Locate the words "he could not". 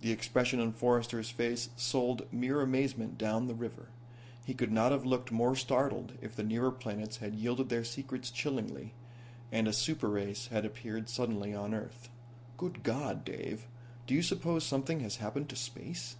4.42-4.90